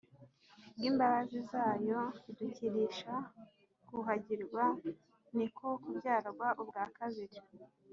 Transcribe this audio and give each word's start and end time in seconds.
ku 0.63 0.67
bw'imbabazi 0.75 1.37
zayo, 1.51 1.99
idukirisha 2.29 3.13
kuhagirwa, 3.87 4.63
ni 5.35 5.47
ko 5.55 5.67
kubyarwa 5.83 6.47
ubwa 6.61 6.85
kabiri, 6.97 7.39